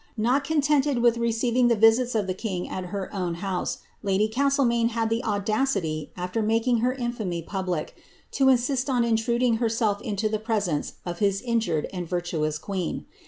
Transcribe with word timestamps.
Not 0.17 0.43
contented 0.43 0.97
with 1.03 1.19
receiving 1.19 1.67
the 1.67 1.75
visits 1.75 2.15
of 2.15 2.25
the 2.25 2.33
king 2.33 2.67
at 2.67 2.85
her 2.85 3.13
own 3.13 3.35
house, 3.35 3.83
lady 4.01 4.27
Castlemaine 4.27 4.87
had 4.89 5.11
the 5.11 5.21
auda 5.21 5.67
city, 5.67 6.11
af\er 6.17 6.41
making 6.41 6.79
her 6.79 6.91
infamy 6.93 7.43
public, 7.43 7.95
to 8.31 8.49
insist 8.49 8.89
on 8.89 9.03
intruding 9.03 9.57
herself 9.57 10.01
into 10.01 10.27
the 10.27 10.39
presence 10.39 10.93
of 11.05 11.19
liis 11.19 11.43
injured 11.45 11.87
and 11.93 12.07
virtuous 12.09 12.57
queen. 12.57 13.05